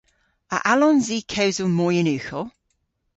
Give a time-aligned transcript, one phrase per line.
[0.55, 2.45] A allsons i kewsel moy yn ughel?